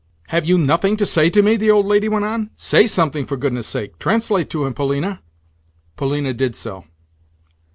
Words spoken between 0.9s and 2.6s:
to say to me?" the old lady went on.